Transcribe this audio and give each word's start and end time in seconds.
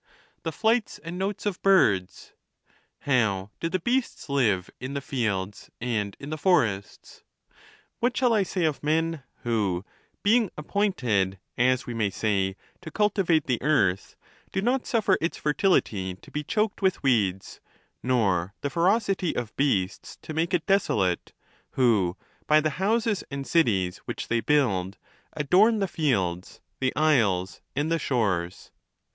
The 0.41 0.51
flights 0.51 0.97
and 0.97 1.19
notes 1.19 1.45
of 1.45 1.61
birds? 1.61 2.33
How 3.01 3.51
do 3.59 3.69
the 3.69 3.77
beasts 3.77 4.29
live 4.29 4.67
in 4.79 4.95
the 4.95 4.99
fields 4.99 5.69
and 5.79 6.17
in 6.19 6.31
the 6.31 6.39
forests? 6.39 7.21
What 7.99 8.17
shall 8.17 8.33
I 8.33 8.41
say 8.41 8.65
of 8.65 8.81
men, 8.81 9.21
who, 9.43 9.85
being 10.23 10.49
appointed, 10.57 11.37
as 11.55 11.85
we 11.85 11.93
may 11.93 12.09
say, 12.09 12.55
to 12.81 12.89
culti 12.89 13.23
vate 13.27 13.45
the 13.45 13.61
earth, 13.61 14.15
do 14.51 14.59
not 14.59 14.87
suffer 14.87 15.19
its 15.21 15.37
fertility 15.37 16.15
to 16.15 16.31
be 16.31 16.43
choked 16.43 16.81
with 16.81 17.03
weeds, 17.03 17.61
nor 18.01 18.55
the 18.61 18.71
ferocity 18.71 19.35
of 19.35 19.55
beasts 19.55 20.17
to 20.23 20.33
make 20.33 20.51
it 20.51 20.65
desolate; 20.65 21.31
who, 21.73 22.17
by 22.47 22.59
the 22.59 22.69
ht)nses 22.71 23.23
and 23.29 23.45
cities 23.45 23.99
which 24.05 24.29
they 24.29 24.39
build, 24.39 24.97
adorn 25.33 25.77
the 25.77 25.87
fields, 25.87 26.59
the 26.79 26.91
isles, 26.95 27.61
and 27.75 27.91
the 27.91 27.99
shores 27.99 28.71